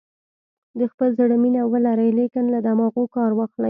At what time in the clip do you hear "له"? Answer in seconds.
2.53-2.59